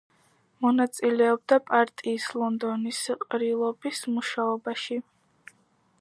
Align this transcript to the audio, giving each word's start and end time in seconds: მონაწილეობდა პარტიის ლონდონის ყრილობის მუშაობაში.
მონაწილეობდა 0.65 1.59
პარტიის 1.67 2.25
ლონდონის 2.43 3.03
ყრილობის 3.27 4.03
მუშაობაში. 4.17 4.99